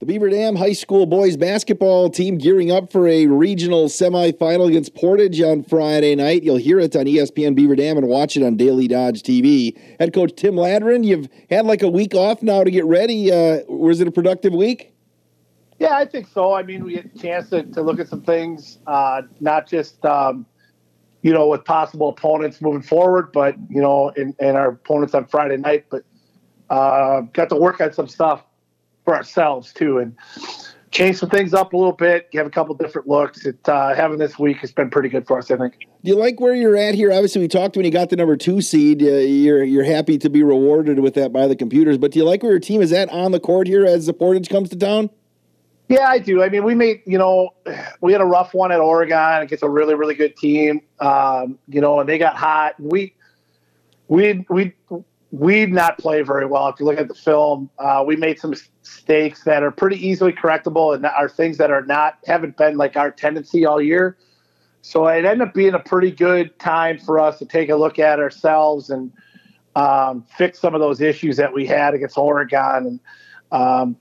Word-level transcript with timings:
The 0.00 0.06
Beaver 0.06 0.30
Dam 0.30 0.54
High 0.54 0.74
School 0.74 1.06
boys 1.06 1.36
basketball 1.36 2.08
team 2.08 2.38
gearing 2.38 2.70
up 2.70 2.92
for 2.92 3.08
a 3.08 3.26
regional 3.26 3.86
semifinal 3.86 4.68
against 4.68 4.94
Portage 4.94 5.40
on 5.40 5.64
Friday 5.64 6.14
night. 6.14 6.44
You'll 6.44 6.54
hear 6.54 6.78
it 6.78 6.94
on 6.94 7.06
ESPN 7.06 7.56
Beaver 7.56 7.74
Dam 7.74 7.96
and 7.96 8.06
watch 8.06 8.36
it 8.36 8.44
on 8.44 8.56
Daily 8.56 8.86
Dodge 8.86 9.24
TV. 9.24 9.76
Head 9.98 10.14
coach 10.14 10.36
Tim 10.36 10.54
Ladron, 10.54 11.04
you've 11.04 11.28
had 11.50 11.66
like 11.66 11.82
a 11.82 11.88
week 11.88 12.14
off 12.14 12.44
now 12.44 12.62
to 12.62 12.70
get 12.70 12.84
ready. 12.84 13.32
Uh, 13.32 13.62
was 13.66 14.00
it 14.00 14.06
a 14.06 14.12
productive 14.12 14.52
week? 14.52 14.94
Yeah, 15.80 15.94
I 15.94 16.04
think 16.04 16.28
so. 16.28 16.54
I 16.54 16.62
mean, 16.62 16.84
we 16.84 16.94
had 16.94 17.10
a 17.12 17.18
chance 17.18 17.50
to, 17.50 17.64
to 17.64 17.82
look 17.82 17.98
at 17.98 18.06
some 18.06 18.22
things, 18.22 18.78
uh, 18.86 19.22
not 19.40 19.66
just 19.66 20.04
um, 20.04 20.46
you 21.22 21.32
know 21.32 21.48
with 21.48 21.64
possible 21.64 22.10
opponents 22.10 22.62
moving 22.62 22.82
forward, 22.82 23.32
but 23.32 23.56
you 23.68 23.82
know, 23.82 24.12
and, 24.16 24.36
our 24.40 24.68
opponents 24.68 25.14
on 25.14 25.26
Friday 25.26 25.56
night. 25.56 25.86
But 25.90 26.04
uh, 26.70 27.22
got 27.32 27.48
to 27.48 27.56
work 27.56 27.80
on 27.80 27.92
some 27.92 28.06
stuff 28.06 28.44
for 29.08 29.16
ourselves 29.16 29.72
too, 29.72 30.00
and 30.00 30.14
change 30.90 31.16
some 31.16 31.30
things 31.30 31.54
up 31.54 31.72
a 31.72 31.76
little 31.78 31.94
bit, 31.94 32.28
have 32.34 32.46
a 32.46 32.50
couple 32.50 32.74
different 32.74 33.08
looks. 33.08 33.46
It 33.46 33.56
uh, 33.66 33.94
having 33.94 34.18
this 34.18 34.38
week 34.38 34.58
has 34.58 34.70
been 34.70 34.90
pretty 34.90 35.08
good 35.08 35.26
for 35.26 35.38
us, 35.38 35.50
I 35.50 35.56
think. 35.56 35.78
Do 36.04 36.10
you 36.10 36.14
like 36.14 36.40
where 36.40 36.54
you're 36.54 36.76
at 36.76 36.94
here? 36.94 37.10
Obviously, 37.10 37.40
we 37.40 37.48
talked 37.48 37.74
when 37.74 37.86
you 37.86 37.90
got 37.90 38.10
the 38.10 38.16
number 38.16 38.36
two 38.36 38.60
seed. 38.60 39.02
Uh, 39.02 39.06
you're 39.06 39.64
you're 39.64 39.84
happy 39.84 40.18
to 40.18 40.28
be 40.28 40.42
rewarded 40.42 40.98
with 40.98 41.14
that 41.14 41.32
by 41.32 41.46
the 41.46 41.56
computers, 41.56 41.96
but 41.96 42.10
do 42.10 42.18
you 42.18 42.24
like 42.26 42.42
where 42.42 42.52
your 42.52 42.60
team 42.60 42.82
is 42.82 42.92
at 42.92 43.08
on 43.08 43.32
the 43.32 43.40
court 43.40 43.66
here 43.66 43.86
as 43.86 44.04
the 44.04 44.12
Portage 44.12 44.50
comes 44.50 44.68
to 44.68 44.76
town? 44.76 45.08
Yeah, 45.88 46.06
I 46.06 46.18
do. 46.18 46.42
I 46.42 46.50
mean, 46.50 46.64
we 46.64 46.74
made 46.74 47.00
you 47.06 47.16
know 47.16 47.54
we 48.02 48.12
had 48.12 48.20
a 48.20 48.26
rough 48.26 48.52
one 48.52 48.72
at 48.72 48.78
Oregon 48.80 49.40
against 49.40 49.64
a 49.64 49.70
really 49.70 49.94
really 49.94 50.16
good 50.16 50.36
team, 50.36 50.82
um, 51.00 51.58
you 51.66 51.80
know, 51.80 52.00
and 52.00 52.06
they 52.06 52.18
got 52.18 52.36
hot. 52.36 52.74
We 52.78 53.14
we 54.08 54.44
we 54.50 54.74
we 55.30 55.56
did 55.56 55.72
not 55.72 55.98
play 55.98 56.22
very 56.22 56.46
well. 56.46 56.68
If 56.68 56.80
you 56.80 56.86
look 56.86 56.98
at 56.98 57.08
the 57.08 57.14
film, 57.14 57.68
uh, 57.78 58.02
we 58.06 58.16
made 58.16 58.38
some 58.38 58.50
mistakes 58.50 59.44
that 59.44 59.62
are 59.62 59.70
pretty 59.70 59.96
easily 60.06 60.32
correctable 60.32 60.94
and 60.94 61.04
are 61.04 61.28
things 61.28 61.58
that 61.58 61.70
are 61.70 61.84
not 61.84 62.18
haven't 62.26 62.56
been 62.56 62.76
like 62.76 62.96
our 62.96 63.10
tendency 63.10 63.66
all 63.66 63.80
year. 63.80 64.16
So 64.80 65.06
it 65.06 65.24
ended 65.24 65.48
up 65.48 65.54
being 65.54 65.74
a 65.74 65.80
pretty 65.80 66.10
good 66.10 66.58
time 66.58 66.98
for 66.98 67.18
us 67.18 67.38
to 67.40 67.44
take 67.44 67.68
a 67.68 67.76
look 67.76 67.98
at 67.98 68.18
ourselves 68.18 68.88
and 68.88 69.12
um, 69.76 70.24
fix 70.36 70.60
some 70.60 70.74
of 70.74 70.80
those 70.80 71.00
issues 71.00 71.36
that 71.36 71.52
we 71.52 71.66
had 71.66 71.94
against 71.94 72.16
Oregon 72.16 72.86
and 72.86 73.00
um, 73.50 73.96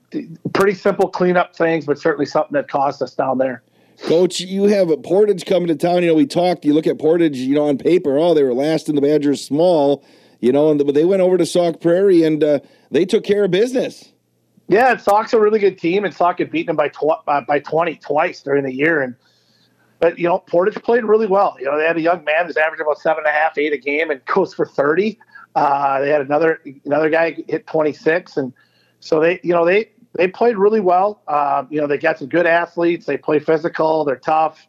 pretty 0.53 0.73
simple 0.73 1.09
cleanup 1.09 1.55
things, 1.55 1.85
but 1.85 1.99
certainly 1.99 2.25
something 2.25 2.53
that 2.53 2.69
cost 2.69 3.01
us 3.01 3.13
down 3.13 3.37
there. 3.37 3.63
Coach, 4.03 4.39
you 4.39 4.65
have 4.65 4.89
a 4.89 4.97
Portage 4.97 5.45
coming 5.45 5.67
to 5.67 5.75
town. 5.75 6.03
You 6.03 6.09
know, 6.09 6.15
we 6.15 6.27
talked. 6.27 6.63
You 6.63 6.73
look 6.73 6.87
at 6.87 6.99
Portage. 6.99 7.37
You 7.37 7.55
know, 7.55 7.67
on 7.67 7.77
paper, 7.77 8.17
oh, 8.17 8.33
they 8.33 8.43
were 8.43 8.53
last 8.53 8.89
in 8.89 8.95
the 8.95 9.01
Badgers 9.01 9.43
small 9.43 10.05
you 10.39 10.51
know, 10.51 10.71
and 10.71 10.79
they 10.79 11.05
went 11.05 11.21
over 11.21 11.37
to 11.37 11.45
Sauk 11.45 11.81
Prairie 11.81 12.23
and 12.23 12.43
uh, 12.43 12.59
they 12.91 13.05
took 13.05 13.23
care 13.23 13.45
of 13.45 13.51
business. 13.51 14.11
Yeah, 14.69 14.97
Sauk's 14.97 15.33
a 15.33 15.39
really 15.39 15.59
good 15.59 15.77
team, 15.77 16.03
and 16.03 16.13
Sauk 16.13 16.39
had 16.39 16.51
beaten 16.51 16.67
them 16.67 16.75
by 16.75 16.89
tw- 16.89 17.23
uh, 17.27 17.41
by 17.47 17.59
twenty 17.59 17.95
twice 17.95 18.41
during 18.41 18.65
the 18.65 18.73
year. 18.73 19.01
And 19.01 19.15
but 19.99 20.19
you 20.19 20.27
know, 20.27 20.39
Portage 20.39 20.81
played 20.83 21.05
really 21.05 21.27
well. 21.27 21.55
You 21.59 21.65
know, 21.65 21.77
they 21.77 21.85
had 21.85 21.97
a 21.97 22.01
young 22.01 22.23
man 22.25 22.45
who's 22.45 22.57
averaging 22.57 22.85
about 22.85 22.99
seven 22.99 23.23
and 23.25 23.27
a 23.27 23.39
half, 23.39 23.57
eight 23.57 23.71
a 23.73 23.77
game, 23.77 24.11
and 24.11 24.23
goes 24.25 24.53
for 24.53 24.65
thirty. 24.65 25.19
Uh, 25.55 26.01
they 26.01 26.09
had 26.09 26.21
another 26.21 26.61
another 26.85 27.09
guy 27.09 27.37
hit 27.47 27.65
twenty 27.65 27.93
six, 27.93 28.35
and 28.35 28.51
so 28.99 29.21
they 29.21 29.39
you 29.41 29.53
know 29.53 29.65
they 29.65 29.89
they 30.13 30.27
played 30.27 30.57
really 30.57 30.81
well. 30.81 31.21
Uh, 31.27 31.63
you 31.69 31.79
know, 31.79 31.87
they 31.87 31.97
got 31.97 32.19
some 32.19 32.27
good 32.27 32.45
athletes. 32.45 33.05
They 33.05 33.17
play 33.17 33.39
physical. 33.39 34.03
They're 34.03 34.15
tough. 34.17 34.67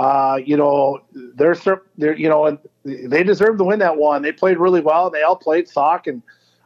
Uh, 0.00 0.36
you 0.36 0.56
know, 0.56 0.98
they're, 1.12 1.54
they're, 1.98 2.16
you 2.16 2.26
know, 2.26 2.58
they 2.84 3.22
deserve 3.22 3.58
to 3.58 3.64
win 3.64 3.80
that 3.80 3.98
one. 3.98 4.22
They 4.22 4.32
played 4.32 4.56
really 4.56 4.80
well. 4.80 5.10
They 5.10 5.20
all 5.20 5.36
played 5.36 5.68
Sauk 5.68 6.06
and 6.06 6.22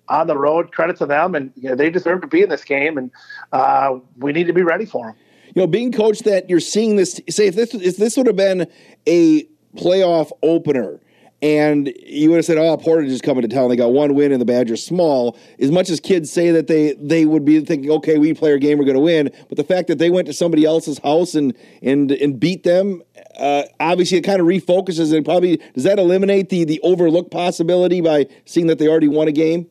on 0.09 0.29
the 0.29 0.39
road. 0.39 0.71
Credit 0.71 0.97
to 0.99 1.07
them, 1.07 1.35
and 1.35 1.51
you 1.57 1.71
know, 1.71 1.75
they 1.75 1.91
deserve 1.91 2.21
to 2.21 2.29
be 2.29 2.43
in 2.43 2.49
this 2.49 2.63
game. 2.63 2.97
And 2.97 3.11
uh, 3.51 3.99
we 4.19 4.33
need 4.33 4.47
to 4.47 4.53
be 4.53 4.63
ready 4.63 4.87
for 4.87 5.07
them. 5.07 5.17
You 5.53 5.63
know, 5.63 5.67
being 5.67 5.91
coach 5.91 6.21
that 6.21 6.49
you're 6.49 6.61
seeing 6.61 6.95
this. 6.95 7.21
Say 7.29 7.49
if 7.49 7.57
this 7.57 7.75
if 7.75 7.97
this 7.97 8.17
would 8.17 8.29
have 8.29 8.37
been 8.37 8.69
a 9.09 9.49
playoff 9.75 10.31
opener 10.45 11.01
and 11.45 11.93
you 12.03 12.31
would 12.31 12.37
have 12.37 12.45
said, 12.47 12.57
"Oh, 12.57 12.75
Portage 12.79 13.11
is 13.11 13.21
coming 13.21 13.43
to 13.43 13.49
town. 13.49 13.69
They 13.69 13.77
got 13.77 13.93
one 13.93 14.15
win, 14.15 14.33
and 14.33 14.41
the 14.41 14.47
Badgers 14.47 14.83
small." 14.83 15.37
As 15.61 15.71
much 15.71 15.91
as 15.91 16.01
kids 16.01 16.33
say 16.33 16.51
that 16.51 16.69
they 16.69 16.95
they 16.95 17.27
would 17.27 17.45
be 17.45 17.61
thinking, 17.61 17.91
"Okay, 17.91 18.17
we 18.17 18.33
play 18.33 18.51
our 18.51 18.57
game, 18.57 18.79
we're 18.79 18.87
going 18.87 18.95
to 18.95 19.01
win," 19.01 19.31
but 19.51 19.59
the 19.59 19.65
fact 19.65 19.89
that 19.89 19.99
they 19.99 20.09
went 20.09 20.27
to 20.27 20.33
somebody 20.33 20.65
else's 20.65 20.99
house 21.01 21.35
and 21.35 21.55
and 21.83 22.13
and 22.13 22.41
beat 22.41 22.63
them, 22.63 23.03
uh, 23.39 23.65
obviously, 23.79 24.17
it 24.17 24.23
kind 24.23 24.41
of 24.41 24.47
refocuses 24.47 25.15
and 25.15 25.23
probably 25.23 25.61
does 25.75 25.85
that 25.85 25.99
eliminate 25.99 26.49
the 26.49 26.65
the 26.65 26.81
overlook 26.81 27.31
possibility 27.31 28.01
by 28.01 28.27
seeing 28.47 28.67
that 28.69 28.79
they 28.79 28.89
already 28.89 29.09
won 29.09 29.29
a 29.29 29.33
game. 29.33 29.67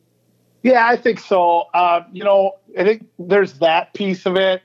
Yeah, 0.62 0.86
I 0.86 0.96
think 0.96 1.18
so. 1.18 1.66
Uh, 1.74 2.02
you 2.12 2.22
know, 2.22 2.52
I 2.78 2.84
think 2.84 3.04
there's 3.18 3.54
that 3.54 3.94
piece 3.94 4.26
of 4.26 4.36
it. 4.36 4.62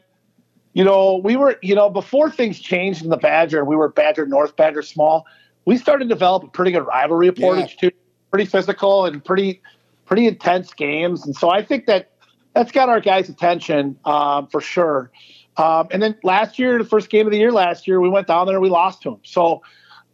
You 0.73 0.83
know, 0.83 1.19
we 1.23 1.35
were, 1.35 1.57
you 1.63 1.73
know, 1.73 1.89
before 1.89 2.29
things 2.29 2.59
changed 2.59 3.03
in 3.03 3.09
the 3.09 3.17
Badger, 3.17 3.65
we 3.65 3.75
were 3.75 3.89
Badger 3.89 4.27
North, 4.27 4.55
Badger 4.55 4.83
Small 4.83 5.25
we 5.65 5.77
started 5.77 6.05
to 6.05 6.09
develop 6.09 6.43
a 6.43 6.47
pretty 6.47 6.71
good 6.71 6.85
rivalry 6.85 7.27
of 7.27 7.35
Portage 7.35 7.77
yeah. 7.81 7.89
too. 7.89 7.95
Pretty 8.31 8.45
physical 8.45 9.05
and 9.05 9.23
pretty 9.23 9.61
pretty 10.05 10.27
intense 10.27 10.73
games, 10.73 11.25
and 11.25 11.35
so 11.35 11.49
I 11.49 11.63
think 11.63 11.87
that 11.87 12.11
that's 12.53 12.71
got 12.71 12.89
our 12.89 12.99
guys' 12.99 13.29
attention 13.29 13.97
um, 14.05 14.47
for 14.47 14.61
sure. 14.61 15.11
Um, 15.57 15.87
and 15.91 16.01
then 16.01 16.15
last 16.23 16.57
year, 16.57 16.77
the 16.77 16.85
first 16.87 17.09
game 17.09 17.25
of 17.25 17.31
the 17.31 17.37
year 17.37 17.51
last 17.51 17.87
year, 17.87 17.99
we 17.99 18.09
went 18.09 18.27
down 18.27 18.45
there 18.45 18.55
and 18.55 18.63
we 18.63 18.69
lost 18.69 19.01
to 19.03 19.11
them. 19.11 19.19
So, 19.23 19.61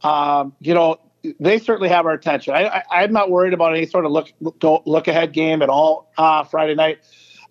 um, 0.02 0.54
you 0.60 0.74
know, 0.74 0.98
they 1.40 1.60
certainly 1.60 1.90
have 1.90 2.06
our 2.06 2.14
attention. 2.14 2.54
I, 2.54 2.84
am 2.92 3.12
not 3.12 3.30
worried 3.30 3.54
about 3.54 3.76
any 3.76 3.86
sort 3.86 4.06
of 4.06 4.12
look 4.12 4.32
look, 4.40 4.84
look 4.86 5.08
ahead 5.08 5.34
game 5.34 5.62
at 5.62 5.70
all 5.70 6.12
uh, 6.18 6.44
Friday 6.44 6.76
night. 6.76 7.00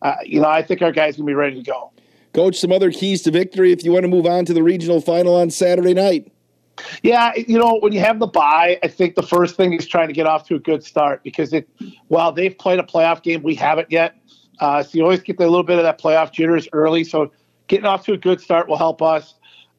Uh, 0.02 0.16
you 0.24 0.40
know, 0.40 0.48
I 0.48 0.62
think 0.62 0.82
our 0.82 0.92
guys 0.92 1.16
can 1.16 1.24
be 1.24 1.34
ready 1.34 1.56
to 1.56 1.62
go. 1.62 1.92
Coach, 2.32 2.56
some 2.56 2.72
other 2.72 2.90
keys 2.90 3.22
to 3.22 3.30
victory 3.30 3.72
if 3.72 3.84
you 3.84 3.92
want 3.92 4.02
to 4.02 4.08
move 4.08 4.26
on 4.26 4.44
to 4.44 4.52
the 4.52 4.62
regional 4.62 5.00
final 5.00 5.36
on 5.36 5.50
Saturday 5.50 5.94
night. 5.94 6.30
Yeah, 7.02 7.32
you 7.36 7.58
know, 7.58 7.78
when 7.80 7.92
you 7.92 8.00
have 8.00 8.18
the 8.18 8.26
bye, 8.26 8.78
I 8.82 8.88
think 8.88 9.14
the 9.14 9.22
first 9.22 9.56
thing 9.56 9.72
is 9.72 9.86
trying 9.86 10.08
to 10.08 10.14
get 10.14 10.26
off 10.26 10.46
to 10.48 10.56
a 10.56 10.58
good 10.58 10.82
start 10.82 11.22
because 11.22 11.52
it, 11.52 11.68
while 12.08 12.32
they've 12.32 12.56
played 12.56 12.78
a 12.78 12.82
playoff 12.82 13.22
game, 13.22 13.42
we 13.42 13.54
haven't 13.54 13.90
yet. 13.90 14.16
Uh, 14.60 14.82
so 14.82 14.90
you 14.98 15.02
always 15.02 15.20
get 15.20 15.38
a 15.38 15.42
little 15.42 15.62
bit 15.62 15.78
of 15.78 15.84
that 15.84 16.00
playoff 16.00 16.32
jitters 16.32 16.68
early. 16.72 17.04
So 17.04 17.32
getting 17.66 17.86
off 17.86 18.04
to 18.06 18.12
a 18.12 18.16
good 18.16 18.40
start 18.40 18.68
will 18.68 18.76
help 18.76 19.02
us. 19.02 19.34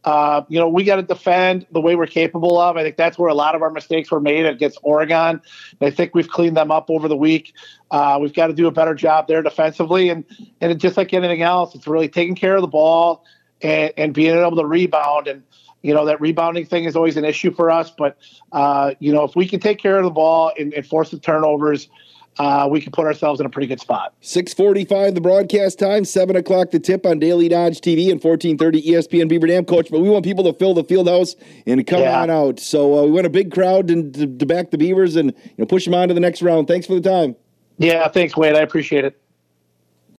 Uh, 0.05 0.43
you 0.49 0.59
know, 0.59 0.69
we 0.69 0.83
got 0.83 0.97
to 0.97 1.01
defend 1.01 1.65
the 1.71 1.81
way 1.81 1.95
we're 1.95 2.05
capable 2.05 2.59
of. 2.59 2.77
I 2.77 2.83
think 2.83 2.95
that's 2.95 3.17
where 3.17 3.29
a 3.29 3.33
lot 3.33 3.55
of 3.55 3.63
our 3.63 3.71
mistakes 3.71 4.11
were 4.11 4.19
made 4.19 4.45
against 4.45 4.77
Oregon. 4.83 5.41
And 5.79 5.81
I 5.81 5.89
think 5.89 6.13
we've 6.13 6.29
cleaned 6.29 6.55
them 6.55 6.69
up 6.69 6.91
over 6.91 7.07
the 7.07 7.17
week. 7.17 7.53
Uh, 7.89 8.19
we've 8.21 8.33
got 8.33 8.47
to 8.47 8.53
do 8.53 8.67
a 8.67 8.71
better 8.71 8.93
job 8.93 9.27
there 9.27 9.41
defensively, 9.41 10.09
and 10.09 10.23
and 10.61 10.79
just 10.79 10.95
like 10.95 11.11
anything 11.13 11.41
else, 11.41 11.73
it's 11.73 11.87
really 11.87 12.07
taking 12.07 12.35
care 12.35 12.55
of 12.55 12.61
the 12.61 12.67
ball 12.67 13.25
and, 13.61 13.91
and 13.97 14.13
being 14.13 14.35
able 14.35 14.55
to 14.57 14.65
rebound. 14.65 15.27
And 15.27 15.41
you 15.85 15.93
know 15.93 16.05
that 16.05 16.19
rebounding 16.19 16.65
thing 16.65 16.85
is 16.85 16.95
always 16.95 17.15
an 17.15 17.25
issue 17.25 17.53
for 17.53 17.69
us, 17.69 17.91
but 17.91 18.17
uh, 18.51 18.95
you 18.99 19.13
know 19.13 19.23
if 19.23 19.35
we 19.35 19.47
can 19.47 19.59
take 19.59 19.77
care 19.77 19.97
of 19.97 20.03
the 20.03 20.09
ball 20.09 20.51
and, 20.57 20.73
and 20.73 20.85
force 20.85 21.11
the 21.11 21.19
turnovers, 21.19 21.89
uh, 22.39 22.67
we 22.69 22.81
can 22.81 22.91
put 22.91 23.05
ourselves 23.05 23.39
in 23.39 23.45
a 23.45 23.49
pretty 23.49 23.67
good 23.67 23.79
spot. 23.79 24.15
Six 24.19 24.51
forty-five, 24.51 25.13
the 25.13 25.21
broadcast 25.21 25.77
time. 25.77 26.03
Seven 26.03 26.35
o'clock, 26.35 26.71
the 26.71 26.79
tip 26.79 27.05
on 27.05 27.19
Daily 27.19 27.47
Dodge 27.47 27.81
TV 27.81 28.11
and 28.11 28.19
fourteen 28.19 28.57
thirty 28.57 28.81
ESPN 28.81 29.29
Beaver 29.29 29.45
Dam. 29.45 29.63
Coach, 29.63 29.89
but 29.91 30.01
we 30.01 30.09
want 30.09 30.25
people 30.25 30.43
to 30.45 30.53
fill 30.53 30.73
the 30.73 30.83
field 30.83 31.07
house 31.07 31.35
and 31.67 31.85
come 31.85 32.01
yeah. 32.01 32.19
on 32.19 32.31
out. 32.31 32.59
So 32.59 32.97
uh, 32.97 33.03
we 33.03 33.11
want 33.11 33.27
a 33.27 33.29
big 33.29 33.51
crowd 33.51 33.87
to, 33.89 34.11
to, 34.11 34.37
to 34.37 34.45
back 34.47 34.71
the 34.71 34.79
Beavers 34.79 35.15
and 35.15 35.33
you 35.35 35.55
know 35.59 35.65
push 35.67 35.85
them 35.85 35.93
on 35.93 36.07
to 36.07 36.15
the 36.15 36.19
next 36.19 36.41
round. 36.41 36.67
Thanks 36.67 36.87
for 36.87 36.95
the 36.95 37.07
time. 37.07 37.35
Yeah, 37.77 38.07
thanks, 38.07 38.35
Wade. 38.35 38.55
I 38.55 38.61
appreciate 38.61 39.05
it. 39.05 39.21